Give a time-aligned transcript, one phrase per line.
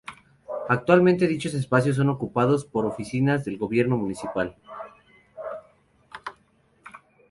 [0.67, 4.55] Actualmente dichos espacios son ocupados por oficinas del Gobierno Municipal.